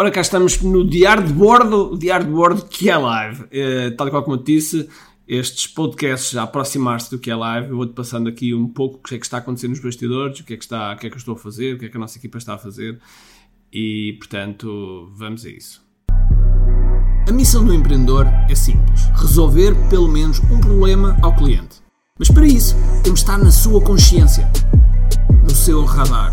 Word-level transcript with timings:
Ora, 0.00 0.10
cá 0.10 0.22
estamos 0.22 0.62
no 0.62 0.82
diário 0.82 1.26
de 1.26 1.32
bordo, 1.34 1.92
o 1.92 1.98
diário 1.98 2.24
de 2.24 2.32
bordo 2.32 2.64
que 2.64 2.88
é 2.88 2.96
live. 2.96 3.42
Uh, 3.42 3.94
tal 3.98 4.08
qual 4.08 4.22
como 4.22 4.36
eu 4.36 4.42
disse, 4.42 4.88
estes 5.28 5.66
podcasts 5.66 6.34
a 6.38 6.44
aproximar-se 6.44 7.10
do 7.10 7.18
que 7.18 7.30
é 7.30 7.36
live, 7.36 7.68
eu 7.68 7.76
vou-te 7.76 7.92
passando 7.92 8.26
aqui 8.26 8.54
um 8.54 8.66
pouco 8.66 8.96
o 8.96 9.02
que 9.02 9.16
é 9.16 9.18
que 9.18 9.26
está 9.26 9.36
acontecendo 9.36 9.72
nos 9.72 9.80
bastidores, 9.80 10.40
o 10.40 10.44
que 10.44 10.54
é 10.54 10.56
que, 10.56 10.64
está, 10.64 10.94
o 10.94 10.96
que 10.96 11.06
é 11.06 11.10
que 11.10 11.16
eu 11.16 11.18
estou 11.18 11.34
a 11.34 11.36
fazer, 11.36 11.74
o 11.74 11.78
que 11.78 11.84
é 11.84 11.88
que 11.90 11.98
a 11.98 12.00
nossa 12.00 12.16
equipa 12.16 12.38
está 12.38 12.54
a 12.54 12.58
fazer 12.58 12.98
e, 13.70 14.16
portanto, 14.18 15.12
vamos 15.12 15.44
a 15.44 15.50
isso. 15.50 15.84
A 17.28 17.32
missão 17.32 17.62
do 17.62 17.74
empreendedor 17.74 18.26
é 18.48 18.54
simples: 18.54 19.02
resolver 19.20 19.74
pelo 19.90 20.08
menos 20.08 20.40
um 20.50 20.60
problema 20.60 21.18
ao 21.20 21.36
cliente. 21.36 21.82
Mas 22.18 22.30
para 22.30 22.46
isso, 22.46 22.74
temos 23.04 23.20
de 23.20 23.26
estar 23.26 23.36
na 23.36 23.50
sua 23.50 23.82
consciência, 23.82 24.50
no 25.44 25.54
seu 25.54 25.84
radar. 25.84 26.32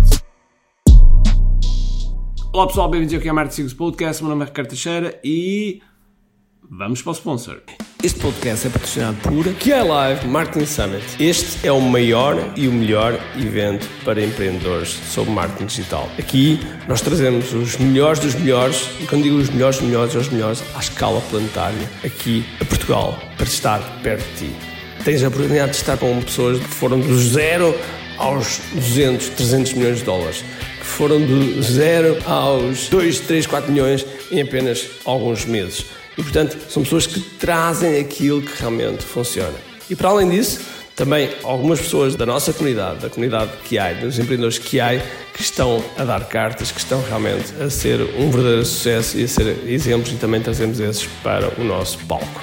Olá 2.53 2.67
pessoal, 2.67 2.89
bem-vindos 2.89 3.15
ao 3.15 3.21
que 3.21 3.29
é 3.29 3.31
Marketing 3.31 3.55
Secrets 3.55 3.77
Podcast. 3.77 4.21
Meu 4.21 4.29
nome 4.29 4.43
é 4.43 4.47
Ricardo 4.49 4.67
Teixeira 4.67 5.17
e 5.23 5.81
vamos 6.69 7.01
para 7.01 7.11
o 7.11 7.13
sponsor. 7.13 7.61
Este 8.03 8.19
podcast 8.19 8.67
é 8.67 8.69
patrocinado 8.69 9.15
por 9.21 9.45
QI 9.55 9.87
Live 9.87 10.27
Marketing 10.27 10.65
Summit. 10.65 11.05
Este 11.17 11.65
é 11.65 11.71
o 11.71 11.79
maior 11.79 12.35
e 12.57 12.67
o 12.67 12.73
melhor 12.73 13.17
evento 13.37 13.87
para 14.03 14.21
empreendedores 14.21 14.89
sobre 14.89 15.31
marketing 15.31 15.65
digital. 15.67 16.09
Aqui 16.19 16.59
nós 16.89 16.99
trazemos 16.99 17.53
os 17.53 17.77
melhores 17.77 18.19
dos 18.19 18.35
melhores, 18.35 18.89
e 18.99 19.07
quando 19.07 19.23
digo 19.23 19.37
os 19.37 19.49
melhores 19.49 19.79
melhores, 19.79 20.13
os 20.13 20.27
melhores 20.27 20.61
à 20.75 20.79
escala 20.79 21.21
planetária, 21.29 21.89
aqui 22.03 22.43
a 22.59 22.65
Portugal, 22.65 23.17
para 23.37 23.47
estar 23.47 23.79
perto 24.03 24.29
de 24.33 24.49
ti. 24.49 24.55
Tens 25.05 25.23
a 25.23 25.29
oportunidade 25.29 25.71
de 25.71 25.77
estar 25.77 25.97
com 25.97 26.21
pessoas 26.21 26.59
que 26.59 26.67
foram 26.67 26.99
do 26.99 27.17
zero 27.17 27.73
aos 28.21 28.59
200, 28.73 29.29
300 29.29 29.73
milhões 29.73 29.97
de 29.97 30.03
dólares, 30.03 30.43
que 30.79 30.85
foram 30.85 31.19
do 31.19 31.61
zero 31.61 32.17
aos 32.25 32.87
2, 32.87 33.19
3, 33.21 33.47
4 33.47 33.71
milhões 33.71 34.05
em 34.31 34.41
apenas 34.41 34.87
alguns 35.03 35.45
meses 35.45 35.85
e, 36.17 36.23
portanto, 36.23 36.57
são 36.69 36.83
pessoas 36.83 37.07
que 37.07 37.19
trazem 37.19 37.99
aquilo 37.99 38.41
que 38.41 38.59
realmente 38.59 39.03
funciona. 39.03 39.55
E, 39.89 39.95
para 39.95 40.09
além 40.09 40.29
disso, 40.29 40.61
também 40.95 41.29
algumas 41.43 41.79
pessoas 41.79 42.15
da 42.15 42.25
nossa 42.25 42.53
comunidade, 42.53 42.99
da 42.99 43.09
comunidade 43.09 43.51
QI, 43.67 44.01
dos 44.01 44.19
empreendedores 44.19 44.59
QI, 44.59 45.01
que 45.33 45.41
estão 45.41 45.83
a 45.97 46.03
dar 46.03 46.25
cartas, 46.25 46.71
que 46.71 46.79
estão 46.79 47.01
realmente 47.01 47.53
a 47.59 47.69
ser 47.69 48.01
um 48.19 48.29
verdadeiro 48.29 48.65
sucesso 48.65 49.17
e 49.17 49.23
a 49.23 49.27
ser 49.27 49.57
exemplos 49.67 50.11
e 50.13 50.15
também 50.17 50.41
trazemos 50.41 50.79
esses 50.79 51.07
para 51.23 51.49
o 51.59 51.63
nosso 51.63 51.97
palco. 51.99 52.41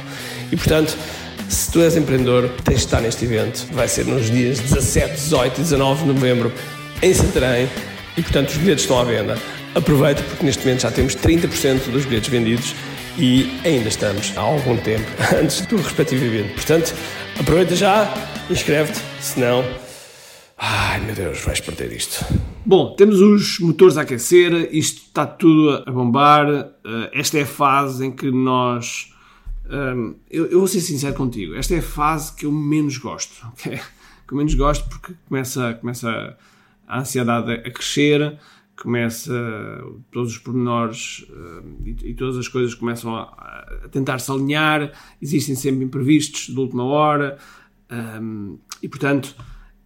E, 0.51 0.57
portanto, 0.57 0.97
se 1.49 1.73
tu 1.73 1.81
és 1.81 1.97
empreendedor, 1.97 2.51
tens 2.63 2.81
de 2.81 2.85
estar 2.85 3.01
neste 3.01 3.25
evento. 3.25 3.67
Vai 3.73 3.89
ser 3.89 4.05
nos 4.07 4.31
dias 4.31 4.59
17, 4.61 5.15
18 5.15 5.59
e 5.59 5.63
19 5.63 6.03
de 6.03 6.09
novembro 6.09 6.53
em 7.03 7.15
Santarém 7.15 7.69
e, 8.17 8.23
portanto, 8.23 8.51
os 8.51 8.57
bilhetes 8.57 8.85
estão 8.85 8.99
à 8.99 9.05
venda. 9.05 9.39
Aproveita 9.75 10.23
porque 10.23 10.45
neste 10.45 10.65
momento 10.65 10.83
já 10.83 10.91
temos 10.91 11.17
30% 11.17 11.91
dos 11.91 12.05
bilhetes 12.05 12.29
vendidos 12.29 12.75
e 13.19 13.51
ainda 13.65 13.89
estamos 13.89 14.33
há 14.37 14.41
algum 14.41 14.77
tempo 14.77 15.07
antes 15.41 15.63
do 15.63 15.77
respectivo 15.77 16.25
evento. 16.25 16.55
Portanto, 16.55 16.95
aproveita 17.39 17.75
já, 17.75 18.13
inscreve-te, 18.51 19.01
senão. 19.21 19.65
Ai 20.57 21.01
meu 21.01 21.15
Deus, 21.15 21.41
vais 21.41 21.61
perder 21.61 21.93
isto. 21.93 22.25
Bom, 22.67 22.95
temos 22.97 23.21
os 23.21 23.61
motores 23.61 23.97
a 23.97 24.03
aquecer, 24.03 24.69
isto 24.73 25.03
está 25.07 25.25
tudo 25.25 25.83
a 25.87 25.91
bombar. 25.91 26.49
Eh, 26.49 27.11
esta 27.15 27.39
é 27.39 27.43
a 27.43 27.47
fase 27.47 28.05
em 28.05 28.11
que 28.11 28.31
nós. 28.31 29.15
Um, 29.71 30.15
eu, 30.31 30.47
eu, 30.47 30.59
vou 30.61 30.69
ser 30.69 30.81
sincero 30.81 31.15
contigo, 31.15 31.55
esta 31.55 31.75
é 31.75 31.79
a 31.79 31.83
fase 31.83 32.35
que 32.35 32.47
eu 32.47 32.53
menos 32.53 32.99
gosto. 32.99 33.47
Que 34.27 34.35
eu 34.35 34.39
menos 34.39 34.55
gosto 34.55 34.87
porque 34.91 35.15
começa, 35.27 35.73
começa 35.81 36.37
a 36.87 37.01
ansiedade 37.01 37.51
a 37.51 37.71
crescer 37.71 38.39
começa 38.79 39.33
todos 40.13 40.33
os 40.33 40.39
pormenores 40.39 41.27
uh, 41.31 41.65
e, 41.85 42.11
e, 42.11 42.15
todas 42.15 42.37
as 42.37 42.47
coisas 42.47 42.75
começam 42.75 43.17
a, 43.17 43.23
a, 43.85 43.89
tentar 43.91 44.19
se 44.21 44.31
alinhar, 44.31 44.93
existem 45.21 45.55
sempre 45.55 45.85
imprevistos 45.85 46.47
de 46.55 46.59
última 46.59 46.85
hora 46.85 47.39
um, 47.91 48.59
e 48.83 48.89
portanto 48.89 49.35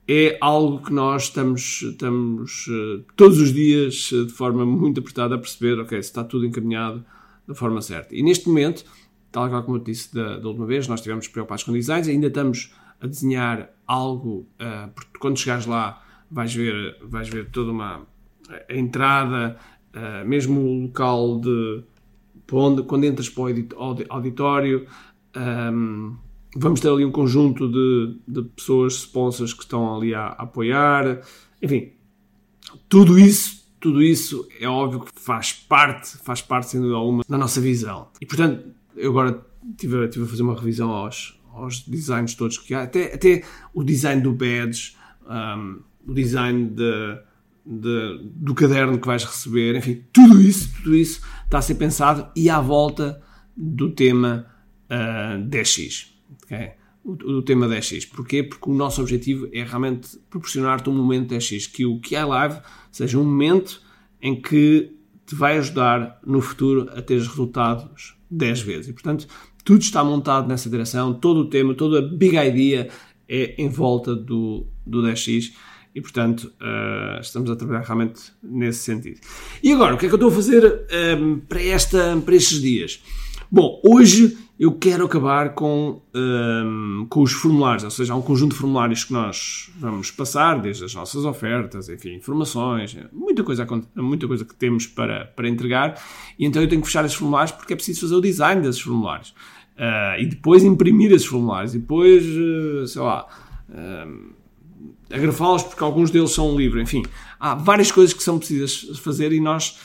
é 0.06 0.36
algo 0.40 0.84
que 0.84 0.92
nós 0.92 1.24
estamos, 1.24 1.82
estamos 1.82 2.66
uh, 2.66 3.04
todos 3.16 3.40
os 3.40 3.52
dias 3.52 4.10
uh, 4.12 4.26
de 4.26 4.32
forma 4.32 4.66
muito 4.66 5.00
apertada 5.00 5.36
a 5.36 5.38
perceber, 5.38 5.80
ok, 5.80 6.02
se 6.02 6.08
está 6.08 6.22
tudo 6.24 6.44
encaminhado 6.44 7.04
da 7.46 7.54
forma 7.54 7.80
certa. 7.80 8.14
E 8.14 8.22
neste 8.22 8.48
momento, 8.48 8.84
tal 9.32 9.48
como 9.62 9.78
eu 9.78 9.82
disse 9.82 10.14
da, 10.14 10.38
da 10.38 10.46
última 10.46 10.66
vez, 10.66 10.86
nós 10.86 11.00
estivemos 11.00 11.26
preocupados 11.26 11.64
com 11.64 11.72
designs, 11.72 12.06
ainda 12.06 12.26
estamos 12.26 12.72
a 13.00 13.06
desenhar 13.06 13.70
algo, 13.86 14.46
porque 14.94 15.18
quando 15.18 15.36
chegares 15.36 15.66
lá 15.66 16.00
vais 16.30 16.54
ver, 16.54 16.96
vais 17.02 17.28
ver 17.28 17.50
toda 17.50 17.72
uma 17.72 18.06
entrada, 18.68 19.56
uh, 19.94 20.26
mesmo 20.26 20.60
o 20.60 20.82
local 20.82 21.40
de 21.40 21.84
onde, 22.52 22.82
quando 22.82 23.04
entras 23.04 23.28
para 23.28 23.44
o 23.44 23.96
auditório, 24.10 24.86
um, 25.34 26.16
vamos 26.54 26.80
ter 26.80 26.90
ali 26.90 27.04
um 27.04 27.10
conjunto 27.10 27.66
de, 27.66 28.18
de 28.28 28.42
pessoas, 28.50 28.94
sponsors 28.94 29.54
que 29.54 29.62
estão 29.62 29.96
ali 29.96 30.14
a, 30.14 30.26
a, 30.26 30.42
apoiar, 30.42 31.22
enfim, 31.62 31.92
tudo 32.90 33.18
isso, 33.18 33.66
tudo 33.80 34.02
isso 34.02 34.46
é 34.60 34.68
óbvio 34.68 35.00
que 35.00 35.18
faz 35.18 35.52
parte, 35.52 36.18
faz 36.18 36.42
parte 36.42 36.68
sem 36.70 36.80
dúvida 36.80 36.98
alguma 36.98 37.24
da 37.26 37.38
nossa 37.38 37.60
visão. 37.60 38.08
E 38.20 38.26
portanto, 38.26 38.66
eu 38.96 39.10
agora 39.10 39.44
estive, 39.70 40.04
a 40.04 40.26
fazer 40.26 40.42
uma 40.42 40.54
revisão 40.54 40.90
aos, 40.90 41.40
aos 41.52 41.80
designs 41.80 42.34
todos 42.34 42.58
que 42.58 42.74
há, 42.74 42.82
até, 42.82 43.14
até 43.14 43.42
o 43.72 43.82
design 43.84 44.20
do 44.20 44.32
badge, 44.32 44.96
um, 45.28 45.80
o 46.06 46.14
design 46.14 46.70
de 46.70 47.18
de, 47.64 48.20
do 48.34 48.54
caderno 48.54 48.98
que 48.98 49.06
vais 49.06 49.24
receber, 49.24 49.76
enfim, 49.76 50.02
tudo 50.12 50.40
isso, 50.40 50.72
tudo 50.76 50.96
isso 50.96 51.20
está 51.44 51.58
a 51.58 51.62
ser 51.62 51.76
pensado 51.76 52.28
e 52.34 52.50
à 52.50 52.60
volta 52.60 53.22
do 53.56 53.90
tema 53.90 54.46
uh, 54.90 54.94
ah, 54.94 55.38
10x. 55.38 56.08
Okay? 56.44 56.72
O, 57.04 57.14
do 57.14 57.42
tema 57.42 57.68
10x. 57.68 58.08
Porquê? 58.10 58.42
Porque 58.42 58.68
o 58.68 58.74
nosso 58.74 59.00
objetivo 59.00 59.48
é 59.52 59.62
realmente 59.62 60.18
proporcionar-te 60.30 60.88
um 60.90 60.94
momento 60.94 61.34
10x, 61.34 61.70
que 61.70 61.86
o 61.86 62.00
que 62.00 62.16
é 62.16 62.24
live 62.24 62.60
seja 62.90 63.18
um 63.18 63.24
momento 63.24 63.80
em 64.20 64.40
que 64.40 64.96
te 65.26 65.34
vai 65.34 65.58
ajudar 65.58 66.20
no 66.26 66.40
futuro 66.40 66.88
a 66.96 67.00
ter 67.00 67.18
resultados 67.18 68.16
10 68.32 68.62
vezes. 68.62 68.88
E, 68.88 68.92
portanto, 68.92 69.26
tudo 69.64 69.80
está 69.80 70.02
montado 70.02 70.48
nessa 70.48 70.68
direção, 70.70 71.12
todo 71.12 71.40
o 71.40 71.44
tema, 71.44 71.74
toda 71.74 71.98
a 71.98 72.02
big 72.02 72.36
idea 72.36 72.88
é 73.28 73.54
em 73.58 73.68
volta 73.68 74.14
do, 74.14 74.66
do 74.86 75.02
10x 75.02 75.52
e, 75.94 76.00
portanto, 76.00 76.52
uh, 76.60 77.20
estamos 77.20 77.50
a 77.50 77.56
trabalhar 77.56 77.82
realmente 77.82 78.32
nesse 78.42 78.80
sentido. 78.80 79.20
E 79.62 79.72
agora, 79.72 79.94
o 79.94 79.98
que 79.98 80.06
é 80.06 80.08
que 80.08 80.14
eu 80.14 80.16
estou 80.16 80.30
a 80.30 80.34
fazer 80.34 80.64
um, 80.64 80.96
ehm, 80.96 81.38
para, 81.48 81.62
esta, 81.62 82.16
para 82.24 82.34
estes 82.34 82.60
dias? 82.60 83.02
Bom, 83.50 83.80
hoje 83.84 84.36
eu 84.62 84.70
quero 84.70 85.04
acabar 85.04 85.54
com, 85.54 86.00
um, 86.14 87.04
com 87.10 87.22
os 87.22 87.32
formulários, 87.32 87.82
ou 87.82 87.90
seja, 87.90 88.12
há 88.12 88.16
um 88.16 88.22
conjunto 88.22 88.52
de 88.52 88.58
formulários 88.58 89.02
que 89.02 89.12
nós 89.12 89.68
vamos 89.76 90.12
passar, 90.12 90.60
desde 90.62 90.84
as 90.84 90.94
nossas 90.94 91.24
ofertas, 91.24 91.88
enfim, 91.88 92.14
informações, 92.14 92.96
muita 93.12 93.42
coisa, 93.42 93.66
muita 93.96 94.28
coisa 94.28 94.44
que 94.44 94.54
temos 94.54 94.86
para, 94.86 95.24
para 95.24 95.48
entregar, 95.48 96.00
e 96.38 96.46
então 96.46 96.62
eu 96.62 96.68
tenho 96.68 96.80
que 96.80 96.86
fechar 96.86 97.04
esses 97.04 97.16
formulários 97.16 97.50
porque 97.50 97.72
é 97.72 97.76
preciso 97.76 98.02
fazer 98.02 98.14
o 98.14 98.20
design 98.20 98.62
desses 98.62 98.80
formulários. 98.80 99.30
Uh, 99.76 100.20
e 100.20 100.26
depois 100.26 100.62
imprimir 100.62 101.10
esses 101.10 101.26
formulários, 101.26 101.74
e 101.74 101.80
depois, 101.80 102.24
uh, 102.24 102.86
sei 102.86 103.02
lá, 103.02 103.26
uh, 103.68 104.32
agrafá-los 105.12 105.64
porque 105.64 105.82
alguns 105.82 106.08
deles 106.12 106.30
são 106.30 106.56
livres, 106.56 106.84
enfim, 106.84 107.02
há 107.40 107.56
várias 107.56 107.90
coisas 107.90 108.14
que 108.14 108.22
são 108.22 108.38
precisas 108.38 108.96
fazer 109.00 109.32
e 109.32 109.40
nós, 109.40 109.80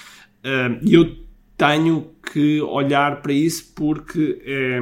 uh, 0.45 0.87
eu 0.87 1.25
tenho 1.57 2.11
que 2.31 2.61
olhar 2.61 3.21
para 3.21 3.33
isso 3.33 3.73
porque 3.75 4.41
é, 4.45 4.79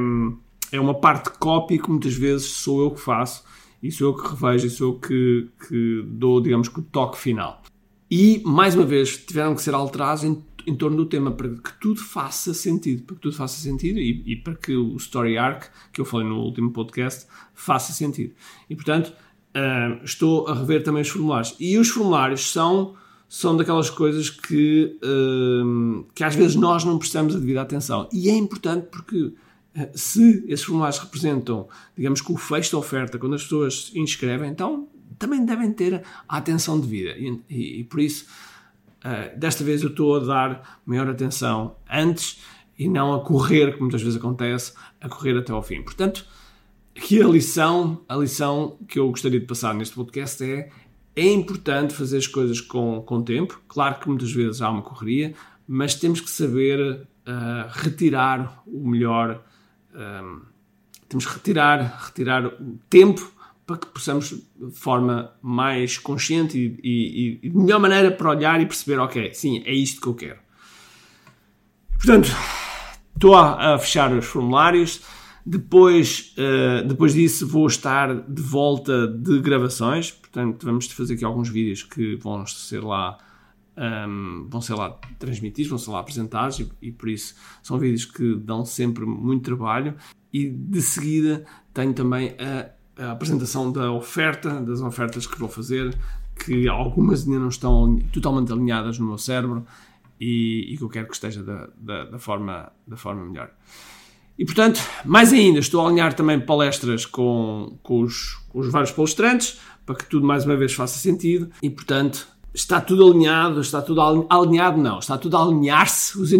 é 0.72 0.80
uma 0.80 0.94
parte 0.94 1.30
de 1.30 1.78
que 1.78 1.90
muitas 1.90 2.14
vezes 2.14 2.46
sou 2.46 2.82
eu 2.82 2.90
que 2.90 3.00
faço 3.00 3.44
e 3.82 3.90
sou 3.90 4.08
eu 4.08 4.14
que 4.14 4.28
revejo 4.28 4.66
e 4.66 4.70
sou 4.70 4.92
eu 4.92 5.00
que, 5.00 5.48
que 5.68 6.04
dou, 6.06 6.40
digamos 6.40 6.68
que 6.68 6.78
o 6.78 6.82
toque 6.82 7.18
final. 7.18 7.62
E, 8.10 8.42
mais 8.44 8.74
uma 8.74 8.84
vez, 8.84 9.16
tiveram 9.16 9.54
que 9.54 9.62
ser 9.62 9.74
alterados 9.74 10.22
em, 10.22 10.44
em 10.66 10.74
torno 10.74 10.96
do 10.96 11.06
tema 11.06 11.32
para 11.32 11.48
que 11.48 11.80
tudo 11.80 12.00
faça 12.00 12.54
sentido, 12.54 13.02
para 13.02 13.16
que 13.16 13.22
tudo 13.22 13.34
faça 13.34 13.60
sentido 13.60 13.98
e, 13.98 14.22
e 14.26 14.36
para 14.36 14.54
que 14.54 14.76
o 14.76 14.96
story 14.96 15.38
arc, 15.38 15.68
que 15.92 16.00
eu 16.00 16.04
falei 16.04 16.28
no 16.28 16.38
último 16.38 16.72
podcast, 16.72 17.26
faça 17.54 17.92
sentido. 17.92 18.34
E, 18.68 18.76
portanto, 18.76 19.12
Uh, 19.56 20.04
estou 20.04 20.46
a 20.48 20.54
rever 20.54 20.82
também 20.82 21.00
os 21.00 21.08
formulários. 21.08 21.56
E 21.58 21.78
os 21.78 21.88
formulários 21.88 22.52
são, 22.52 22.94
são 23.28 23.56
daquelas 23.56 23.90
coisas 23.90 24.30
que, 24.30 24.98
uh, 25.02 26.04
que 26.14 26.22
às 26.22 26.34
vezes 26.34 26.54
nós 26.54 26.84
não 26.84 26.98
prestamos 26.98 27.34
a 27.34 27.38
devida 27.38 27.62
atenção. 27.62 28.08
E 28.12 28.28
é 28.28 28.34
importante 28.34 28.88
porque 28.90 29.32
se 29.94 30.44
esses 30.48 30.64
formulários 30.64 30.98
representam, 30.98 31.68
digamos 31.96 32.20
que 32.20 32.32
o 32.32 32.36
fecho 32.36 32.72
da 32.72 32.78
oferta, 32.78 33.18
quando 33.18 33.34
as 33.34 33.42
pessoas 33.42 33.86
se 33.86 33.98
inscrevem, 33.98 34.50
então 34.50 34.88
também 35.18 35.44
devem 35.44 35.72
ter 35.72 36.02
a 36.28 36.36
atenção 36.36 36.80
devida. 36.80 37.10
E, 37.18 37.42
e, 37.48 37.80
e 37.80 37.84
por 37.84 38.00
isso, 38.00 38.26
uh, 39.04 39.38
desta 39.38 39.64
vez 39.64 39.82
eu 39.82 39.90
estou 39.90 40.16
a 40.16 40.20
dar 40.20 40.80
maior 40.86 41.08
atenção 41.08 41.76
antes 41.90 42.40
e 42.78 42.88
não 42.88 43.14
a 43.14 43.20
correr, 43.20 43.72
como 43.72 43.84
muitas 43.84 44.02
vezes 44.02 44.18
acontece, 44.18 44.72
a 45.00 45.08
correr 45.08 45.36
até 45.36 45.52
ao 45.52 45.62
fim. 45.62 45.82
Portanto, 45.82 46.26
aqui 46.96 47.20
a 47.22 47.26
lição, 47.26 48.02
a 48.08 48.16
lição 48.16 48.78
que 48.88 48.98
eu 48.98 49.08
gostaria 49.08 49.40
de 49.40 49.46
passar 49.46 49.74
neste 49.74 49.94
podcast 49.94 50.42
é 50.44 50.70
é 51.16 51.26
importante 51.32 51.94
fazer 51.94 52.18
as 52.18 52.26
coisas 52.26 52.60
com, 52.60 53.02
com 53.02 53.22
tempo. 53.22 53.60
Claro 53.66 53.98
que 53.98 54.08
muitas 54.08 54.30
vezes 54.30 54.60
há 54.60 54.70
uma 54.70 54.82
correria, 54.82 55.34
mas 55.66 55.94
temos 55.94 56.20
que 56.20 56.30
saber 56.30 56.78
uh, 56.80 57.70
retirar 57.72 58.62
o 58.66 58.88
melhor 58.88 59.42
um, 59.96 60.42
temos 61.08 61.24
que 61.24 61.34
retirar, 61.34 62.04
retirar 62.06 62.46
o 62.46 62.78
tempo 62.90 63.32
para 63.66 63.78
que 63.78 63.86
possamos, 63.86 64.30
de 64.30 64.70
forma 64.72 65.32
mais 65.42 65.98
consciente 65.98 66.56
e, 66.56 66.78
e, 66.82 67.40
e, 67.42 67.48
de 67.48 67.56
melhor 67.56 67.80
maneira, 67.80 68.10
para 68.12 68.30
olhar 68.30 68.60
e 68.60 68.66
perceber, 68.66 68.98
ok, 69.00 69.34
sim, 69.34 69.62
é 69.64 69.72
isto 69.72 70.00
que 70.00 70.06
eu 70.06 70.14
quero. 70.14 70.38
Portanto, 71.96 72.28
estou 73.14 73.34
a, 73.34 73.74
a 73.74 73.78
fechar 73.78 74.12
os 74.12 74.24
formulários. 74.24 75.02
Depois, 75.48 76.34
uh, 76.36 76.86
depois 76.88 77.14
disso, 77.14 77.46
vou 77.46 77.68
estar 77.68 78.12
de 78.28 78.42
volta 78.42 79.06
de 79.06 79.38
gravações. 79.40 80.10
Portanto, 80.10 80.66
vamos 80.66 80.86
fazer 80.88 81.14
aqui 81.14 81.24
alguns 81.24 81.48
vídeos 81.48 81.84
que 81.84 82.16
vão 82.16 82.44
ser 82.46 82.82
lá 82.82 83.16
um, 83.76 84.48
vão 84.48 84.60
ser 84.60 84.74
lá 84.74 84.98
transmitidos, 85.18 85.68
vão 85.68 85.78
ser 85.78 85.90
lá 85.90 86.00
apresentados 86.00 86.58
e, 86.60 86.72
e, 86.80 86.90
por 86.90 87.08
isso 87.08 87.34
são 87.62 87.78
vídeos 87.78 88.06
que 88.06 88.34
dão 88.36 88.64
sempre 88.64 89.04
muito 89.04 89.44
trabalho. 89.44 89.94
E 90.32 90.48
de 90.48 90.82
seguida 90.82 91.44
tenho 91.72 91.92
também 91.92 92.34
a, 92.40 93.04
a 93.04 93.12
apresentação 93.12 93.70
da 93.70 93.92
oferta, 93.92 94.60
das 94.60 94.80
ofertas 94.80 95.26
que 95.26 95.38
vou 95.38 95.48
fazer, 95.48 95.96
que 96.44 96.68
algumas 96.68 97.24
ainda 97.26 97.38
não 97.38 97.48
estão 97.48 97.98
totalmente 98.12 98.52
alinhadas 98.52 98.98
no 98.98 99.06
meu 99.06 99.18
cérebro 99.18 99.66
e, 100.20 100.72
e 100.72 100.76
que 100.76 100.82
eu 100.82 100.88
quero 100.88 101.06
que 101.06 101.14
esteja 101.14 101.42
da, 101.42 101.68
da, 101.76 102.04
da, 102.04 102.18
forma, 102.18 102.72
da 102.86 102.96
forma 102.96 103.24
melhor. 103.24 103.50
E 104.38 104.44
portanto, 104.44 104.80
mais 105.04 105.32
ainda, 105.32 105.58
estou 105.58 105.80
a 105.80 105.88
alinhar 105.88 106.14
também 106.14 106.38
palestras 106.38 107.06
com, 107.06 107.78
com, 107.82 108.02
os, 108.02 108.34
com 108.48 108.60
os 108.60 108.70
vários 108.70 108.90
palestrantes 108.90 109.58
para 109.84 109.94
que 109.94 110.06
tudo 110.06 110.26
mais 110.26 110.44
uma 110.44 110.56
vez 110.56 110.74
faça 110.74 110.98
sentido 110.98 111.50
e 111.62 111.70
portanto 111.70 112.28
está 112.52 112.80
tudo 112.80 113.06
alinhado, 113.06 113.60
está 113.60 113.80
tudo 113.80 114.00
alinhado, 114.28 114.80
não, 114.80 114.98
está 114.98 115.16
tudo 115.16 115.36
a 115.36 115.42
alinhar-se, 115.42 116.18
os, 116.18 116.30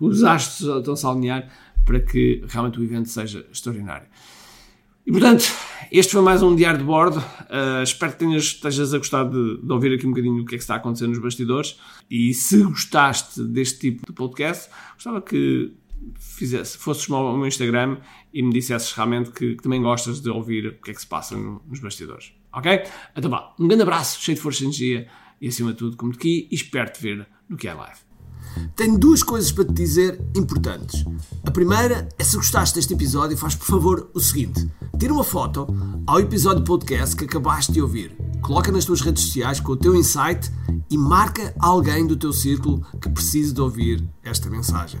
os 0.00 0.24
astros 0.24 0.78
estão-se 0.78 1.06
a 1.06 1.10
alinhar 1.10 1.48
para 1.84 2.00
que 2.00 2.42
realmente 2.48 2.78
o 2.80 2.84
evento 2.84 3.08
seja 3.08 3.46
extraordinário. 3.50 4.06
E 5.06 5.10
portanto, 5.10 5.50
este 5.90 6.12
foi 6.12 6.20
mais 6.20 6.42
um 6.42 6.54
diário 6.54 6.78
de 6.78 6.84
bordo. 6.84 7.16
Uh, 7.18 7.82
espero 7.82 8.12
que 8.12 8.18
tenhas, 8.18 8.42
estejas 8.44 8.92
a 8.92 8.98
gostar 8.98 9.24
de, 9.24 9.56
de, 9.62 9.72
ouvir 9.72 9.94
aqui 9.94 10.06
um 10.06 10.10
bocadinho 10.10 10.42
o 10.42 10.44
que 10.44 10.54
é 10.54 10.58
que 10.58 10.62
está 10.62 10.74
acontecendo 10.74 11.10
nos 11.10 11.18
bastidores. 11.18 11.78
E 12.10 12.34
se 12.34 12.62
gostaste 12.62 13.42
deste 13.42 13.78
tipo 13.78 14.06
de 14.06 14.12
podcast, 14.12 14.68
gostava 14.96 15.22
que 15.22 15.72
fizesse, 16.18 16.76
fosses 16.78 17.10
ao 17.10 17.36
meu 17.36 17.46
Instagram 17.46 17.98
e 18.32 18.42
me 18.42 18.52
dissesses 18.52 18.92
realmente 18.92 19.30
que, 19.30 19.56
que, 19.56 19.62
também 19.62 19.82
gostas 19.82 20.20
de 20.20 20.30
ouvir 20.30 20.66
o 20.66 20.82
que 20.82 20.90
é 20.90 20.94
que 20.94 21.00
se 21.00 21.06
passa 21.06 21.36
no, 21.36 21.62
nos 21.66 21.80
bastidores. 21.80 22.32
Ok? 22.52 22.82
Então 23.16 23.30
vá, 23.30 23.54
um 23.58 23.66
grande 23.66 23.82
abraço, 23.82 24.20
cheio 24.20 24.36
de 24.36 24.42
força 24.42 24.62
e 24.62 24.66
energia 24.66 25.08
e 25.40 25.48
acima 25.48 25.72
de 25.72 25.78
tudo, 25.78 25.96
como 25.96 26.12
de 26.12 26.18
aqui, 26.18 26.48
e 26.50 26.54
espero 26.54 26.90
te 26.90 27.00
ver 27.00 27.26
no 27.48 27.56
que 27.56 27.68
é 27.68 27.74
live. 27.74 28.08
Tenho 28.74 28.98
duas 28.98 29.22
coisas 29.22 29.52
para 29.52 29.64
te 29.64 29.72
dizer 29.72 30.20
importantes. 30.34 31.04
A 31.44 31.50
primeira 31.50 32.08
é 32.18 32.24
se 32.24 32.36
gostaste 32.36 32.74
deste 32.74 32.94
episódio, 32.94 33.36
faz 33.36 33.54
por 33.54 33.66
favor 33.66 34.10
o 34.14 34.20
seguinte: 34.20 34.68
tira 34.98 35.12
uma 35.12 35.24
foto 35.24 35.66
ao 36.06 36.20
episódio 36.20 36.64
podcast 36.64 37.14
que 37.14 37.24
acabaste 37.24 37.72
de 37.72 37.82
ouvir, 37.82 38.16
coloca 38.40 38.72
nas 38.72 38.84
tuas 38.84 39.00
redes 39.00 39.24
sociais 39.24 39.60
com 39.60 39.72
o 39.72 39.76
teu 39.76 39.94
insight 39.94 40.50
e 40.90 40.96
marca 40.96 41.54
alguém 41.58 42.06
do 42.06 42.16
teu 42.16 42.32
círculo 42.32 42.84
que 43.00 43.08
precise 43.08 43.52
de 43.52 43.60
ouvir 43.60 44.08
esta 44.24 44.48
mensagem. 44.48 45.00